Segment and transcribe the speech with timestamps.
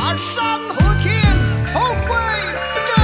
[0.00, 1.20] 看山河天
[1.74, 2.14] 合辉
[2.86, 2.96] 正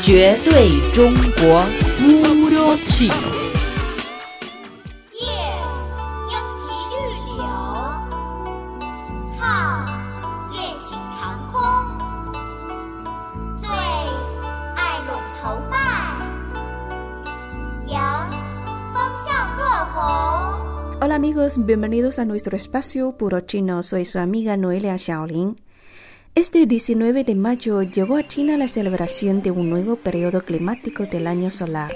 [0.00, 1.62] 绝对中国
[1.98, 2.48] 莺
[2.86, 3.10] 啼
[6.90, 6.96] 绿
[7.36, 7.42] 柳
[9.38, 9.44] 号
[10.52, 11.20] 月行长
[11.52, 11.60] 空。
[13.58, 13.68] 最
[14.74, 15.10] 爱垄
[15.42, 15.42] 头
[21.02, 23.82] Hola amigos, bienvenidos a nuestro espacio Puro Chino.
[23.82, 25.58] Soy su amiga Noelia Xiaolin.
[26.34, 31.26] Este 19 de mayo llegó a China la celebración de un nuevo periodo climático del
[31.26, 31.94] año solar.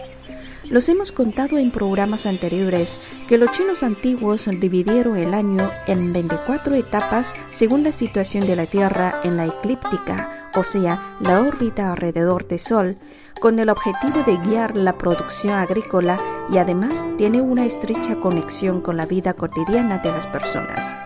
[0.70, 6.74] Los hemos contado en programas anteriores que los chinos antiguos dividieron el año en 24
[6.74, 12.48] etapas según la situación de la Tierra en la eclíptica, o sea, la órbita alrededor
[12.48, 12.96] del Sol,
[13.38, 16.18] con el objetivo de guiar la producción agrícola
[16.50, 20.96] y además tiene una estrecha conexión con la vida cotidiana de las personas.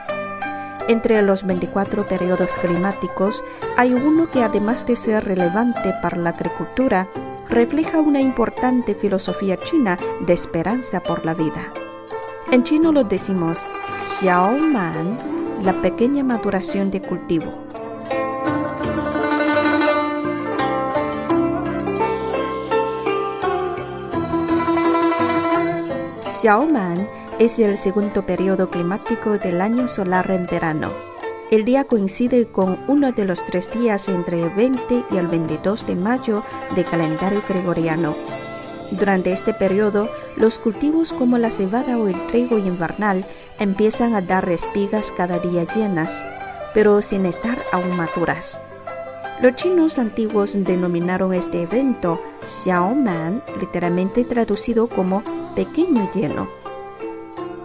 [0.89, 3.45] Entre los 24 periodos climáticos
[3.77, 7.09] hay uno que además de ser relevante para la agricultura,
[7.49, 11.73] refleja una importante filosofía china de esperanza por la vida.
[12.51, 13.67] En chino lo decimos
[14.01, 15.19] Xiao Man,
[15.63, 17.68] la pequeña maduración de cultivo.
[26.41, 27.09] Xiaoman
[27.41, 30.93] es el segundo periodo climático del año solar en verano.
[31.51, 35.85] El día coincide con uno de los tres días entre el 20 y el 22
[35.89, 36.45] de mayo
[36.77, 38.15] del calendario gregoriano.
[38.93, 43.25] Durante este periodo, los cultivos como la cebada o el trigo invernal
[43.59, 46.25] empiezan a dar espigas cada día llenas,
[46.73, 48.63] pero sin estar aún maduras.
[49.41, 55.25] Los chinos antiguos denominaron este evento Xiaoman, literalmente traducido como
[55.59, 56.47] pequeño lleno.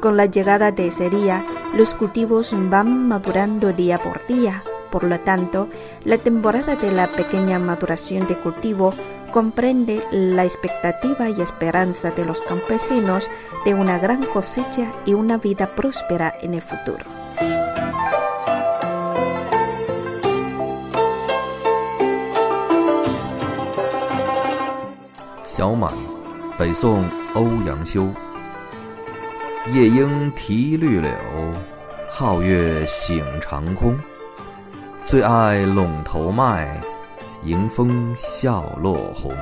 [0.02, 4.64] Con la llegada de Sería, los cultivos van madurando día por día.
[4.90, 5.68] Por lo tanto,
[6.04, 8.96] la temporada de la pequeña maduración de cultivo
[9.32, 13.30] comprende la expectativa y esperanza de los campesinos
[13.64, 17.06] de una gran cosecha y una vida próspera en el futuro.
[25.44, 25.94] Xiaoman,
[27.35, 28.09] 欧阳修。
[29.75, 31.11] 夜莺啼绿柳，
[32.11, 33.95] 皓月醒长空。
[35.05, 36.81] 最爱陇头麦，
[37.45, 39.33] 迎风笑落红。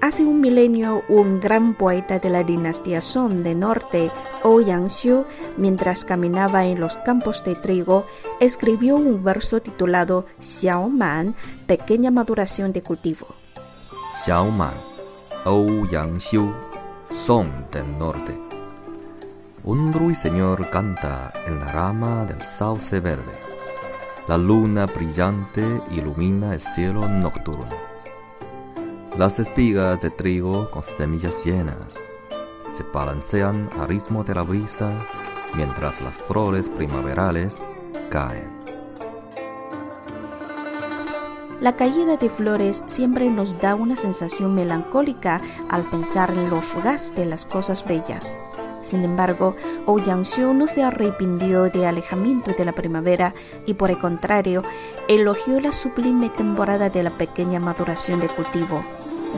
[0.00, 4.10] Hace un milenio, un gran poeta de la dinastía Song de Norte,
[4.42, 5.24] Ouyang Xiu,
[5.56, 8.04] mientras caminaba en los campos de trigo,
[8.38, 11.34] escribió un verso titulado Xiao Man,
[11.66, 13.26] pequeña maduración de cultivo.
[14.14, 14.72] 小满，
[15.44, 16.52] 欧阳修，
[17.10, 23.32] Son del Norte。Un ruiseñor canta en la rama del sauce verde.
[24.28, 27.68] La luna brillante ilumina el cielo nocturno.
[29.16, 31.98] Las espigas de trigo con semillas llenas
[32.72, 34.90] se balancean al ritmo de la brisa
[35.54, 37.62] mientras las flores primaverales
[38.10, 38.57] caen.
[41.61, 47.13] La caída de flores siempre nos da una sensación melancólica al pensar en lo fugaz
[47.15, 48.39] de las cosas bellas.
[48.81, 53.33] Sin embargo, Ouyang Xiu no se arrepintió de alejamiento de la primavera
[53.65, 54.63] y por el contrario,
[55.09, 58.81] elogió la sublime temporada de la pequeña maduración de cultivo,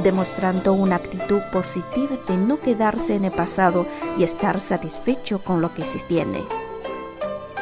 [0.03, 3.87] demostrando una actitud positiva de no quedarse en el pasado
[4.19, 6.43] y estar satisfecho con lo que se tiene.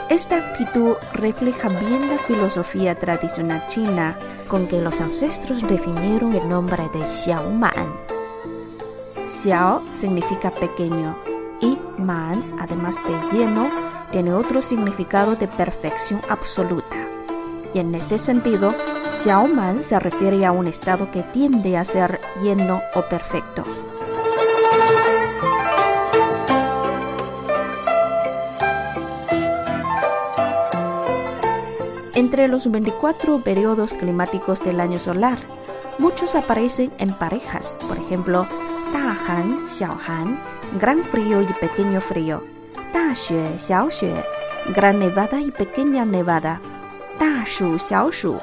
[0.10, 6.90] Esta actitud refleja bien la filosofía tradicional china con que los ancestros definieron el nombre
[6.92, 7.94] de Xiao Man.
[9.28, 11.16] Xiao significa pequeño
[11.62, 13.70] y Man, además de lleno,
[14.12, 16.98] tiene otro significado de perfección absoluta.
[17.76, 18.74] Y en este sentido,
[19.12, 23.64] Xiao Man se refiere a un estado que tiende a ser lleno o perfecto.
[32.20, 35.40] Entre los 24 periodos climáticos del año solar,
[36.00, 38.46] muchos aparecen en parejas, por ejemplo,
[38.92, 40.38] Da Han, Xiao Han,
[40.82, 42.44] gran frío y pequeño frío,
[42.92, 44.14] Da Xue, Xiao Xue,
[44.76, 46.60] gran nevada y pequeña nevada,
[47.22, 48.38] Da Shu, Xiao Shu,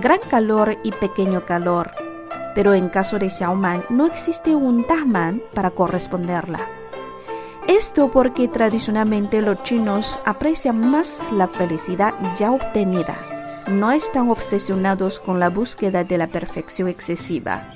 [0.00, 1.92] gran calor y pequeño calor.
[2.56, 6.79] Pero en caso de Xiaoman no existe un Daman para corresponderla.
[7.70, 13.16] Esto porque tradicionalmente los chinos aprecian más la felicidad ya obtenida.
[13.68, 17.74] No están obsesionados con la búsqueda de la perfección excesiva.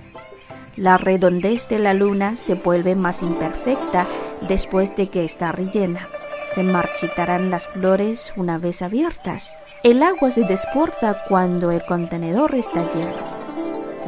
[0.75, 4.09] La redondez de la luna se vuelve más imperfecta
[4.49, 6.09] después de que está rellena.
[6.53, 9.57] se marchitarán las flores una vez abiertas.
[9.85, 13.15] El agua se desporta cuando el contenedor está lleno.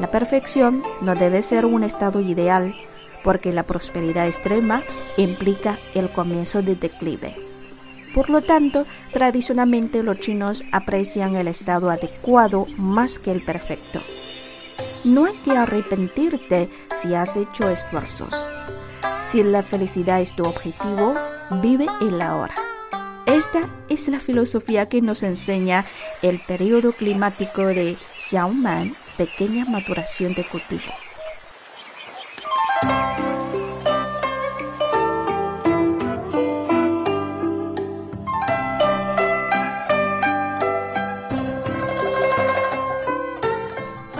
[0.00, 2.74] La perfección no debe ser un estado ideal
[3.26, 4.84] porque la prosperidad extrema
[5.16, 7.34] implica el comienzo de declive.
[8.14, 14.00] Por lo tanto, tradicionalmente los chinos aprecian el estado adecuado más que el perfecto.
[15.02, 18.48] No hay que arrepentirte si has hecho esfuerzos.
[19.22, 21.16] Si la felicidad es tu objetivo,
[21.60, 22.54] vive en la hora.
[23.26, 25.84] Esta es la filosofía que nos enseña
[26.22, 31.05] el periodo climático de Xiaoman, pequeña maturación de cultivo.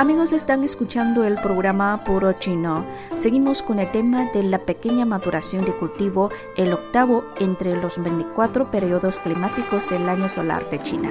[0.06, 2.86] Amigos, están escuchando el programa Puro Chino.
[3.16, 8.70] Seguimos con el tema de la pequeña maturación de cultivo, el octavo entre los 24
[8.70, 11.10] periodos climáticos del año solar de China.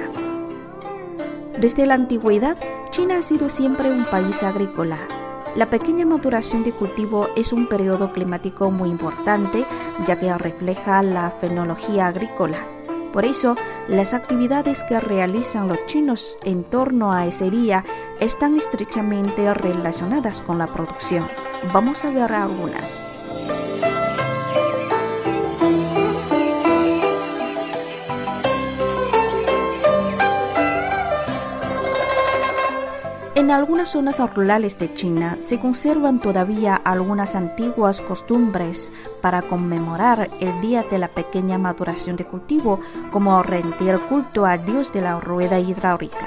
[1.60, 2.56] Desde la antigüedad,
[2.90, 4.96] China ha sido siempre un país agrícola.
[5.56, 9.66] La pequeña maturación de cultivo es un periodo climático muy importante,
[10.06, 12.75] ya que refleja la fenología agrícola.
[13.16, 13.56] Por eso,
[13.88, 17.82] las actividades que realizan los chinos en torno a ese día
[18.20, 21.26] están estrechamente relacionadas con la producción.
[21.72, 23.15] Vamos a ver algunas.
[33.46, 38.90] En algunas zonas rurales de China se conservan todavía algunas antiguas costumbres
[39.20, 42.80] para conmemorar el día de la pequeña maduración de cultivo,
[43.12, 46.26] como rendir culto al dios de la rueda hidráulica.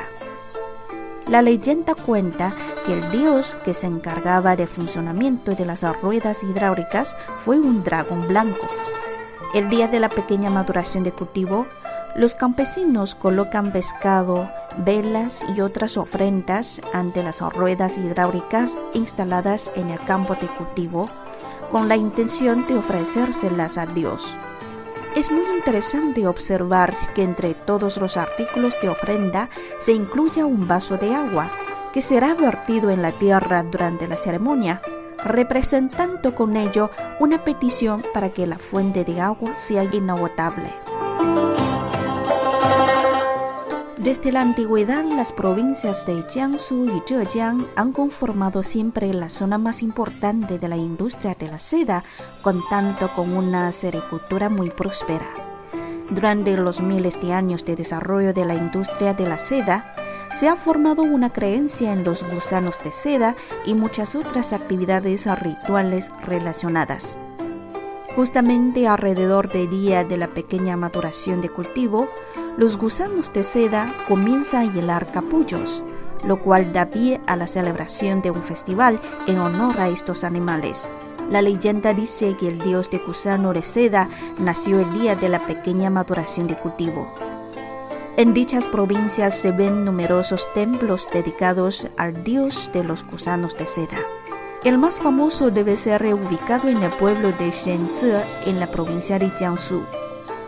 [1.28, 2.54] La leyenda cuenta
[2.86, 8.30] que el dios que se encargaba del funcionamiento de las ruedas hidráulicas fue un dragón
[8.30, 8.66] blanco.
[9.54, 11.68] El día de la pequeña maduración de cultivo,
[12.16, 20.00] los campesinos colocan pescado, velas y otras ofrendas ante las ruedas hidráulicas instaladas en el
[20.02, 21.10] campo de cultivo
[21.72, 24.36] con la intención de ofrecérselas a Dios.
[25.16, 29.50] Es muy interesante observar que entre todos los artículos de ofrenda
[29.80, 31.50] se incluye un vaso de agua
[31.94, 34.82] que será vertido en la tierra durante la ceremonia,
[35.24, 40.89] representando con ello una petición para que la fuente de agua sea inagotable.
[44.00, 49.84] Desde la antigüedad, las provincias de Jiangsu y Zhejiang han conformado siempre la zona más
[49.84, 52.06] importante de la industria de la seda,
[52.42, 55.28] contando con una sericultura muy próspera.
[56.10, 59.94] Durante los miles de años de desarrollo de la industria de la seda,
[60.34, 63.36] se ha formado una creencia en los gusanos de seda
[63.66, 67.20] y muchas otras actividades rituales relacionadas.
[68.16, 72.08] Justamente alrededor del día de la pequeña maturación de cultivo,
[72.58, 75.84] los gusanos de seda comienzan a hilar capullos,
[76.26, 80.90] lo cual da pie a la celebración de un festival en honor a estos animales.
[81.30, 84.10] La leyenda dice que el dios de gusano de seda
[84.40, 87.14] nació el día de la pequeña maduración de cultivo.
[88.18, 94.00] En dichas provincias se ven numerosos templos dedicados al dios de los gusanos de seda.
[94.66, 99.30] El más famoso debe ser ubicado en el pueblo de Shenzhe, en la provincia de
[99.30, 99.84] Jiangsu.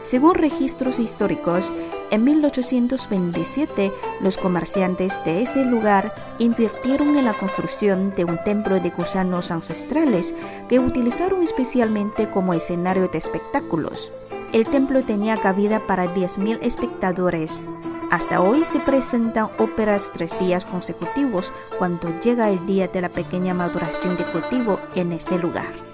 [0.03, 1.71] Según registros históricos,
[2.09, 8.89] en 1827 los comerciantes de ese lugar invirtieron en la construcción de un templo de
[8.89, 10.33] gusanos ancestrales
[10.67, 14.11] que utilizaron especialmente como escenario de espectáculos.
[14.53, 17.63] El templo tenía cabida para 10.000 espectadores.
[18.09, 23.53] Hasta hoy se presentan óperas tres días consecutivos cuando llega el día de la pequeña
[23.53, 25.90] maduración de cultivo en este lugar.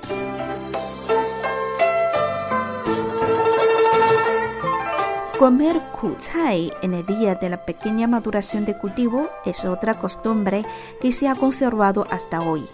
[5.37, 10.65] Comer kucai en el día de la pequeña maduración de cultivo es otra costumbre
[10.99, 12.65] que se ha conservado hasta hoy.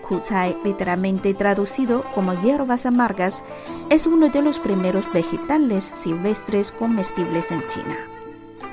[0.00, 3.44] Kucai, literalmente traducido como hierbas amargas,
[3.88, 7.96] es uno de los primeros vegetales silvestres comestibles en China.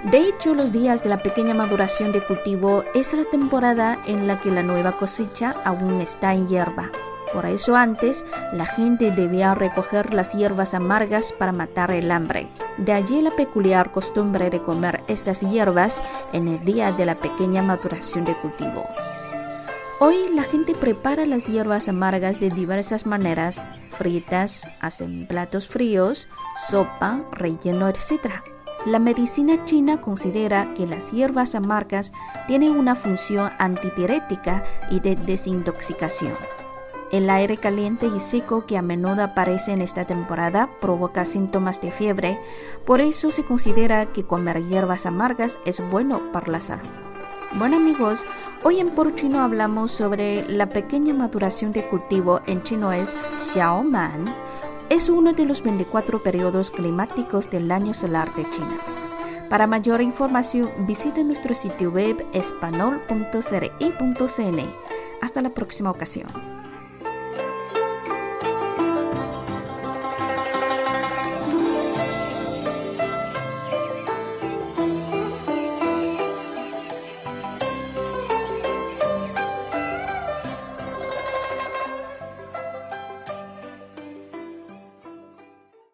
[0.05, 4.39] De hecho, los días de la pequeña maduración de cultivo es la temporada en la
[4.39, 6.89] que la nueva cosecha aún está en hierba.
[7.33, 12.47] Por eso antes, la gente debía recoger las hierbas amargas para matar el hambre.
[12.77, 16.01] De allí la peculiar costumbre de comer estas hierbas
[16.33, 18.87] en el día de la pequeña maturación de cultivo.
[20.01, 26.29] Hoy la gente prepara las hierbas amargas de diversas maneras, fritas, hacen platos fríos,
[26.69, 28.41] sopa, relleno, etc.
[28.85, 32.13] La medicina china considera que las hierbas amargas
[32.47, 36.33] tienen una función antipirética y de desintoxicación.
[37.11, 41.91] El aire caliente y seco que a menudo aparece en esta temporada provoca síntomas de
[41.91, 42.39] fiebre,
[42.85, 46.87] por eso se considera que comer hierbas amargas es bueno para la salud.
[47.55, 48.23] Bueno amigos,
[48.63, 54.31] hoy en Por Chino hablamos sobre la pequeña maduración de cultivo, en chino es Xiaoman,
[54.89, 58.77] es uno de los 24 periodos climáticos del año solar de China.
[59.49, 64.75] Para mayor información visite nuestro sitio web espanol.cri.cn.
[65.21, 66.58] Hasta la próxima ocasión.